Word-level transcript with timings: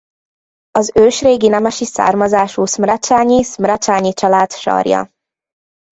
Az 0.71 0.91
ősrégi 0.95 1.47
nemesi 1.47 1.85
származású 1.85 2.65
szmrecsányi 2.65 3.43
Szmrecsányi 3.43 4.13
család 4.13 4.51
sarja. 4.51 5.11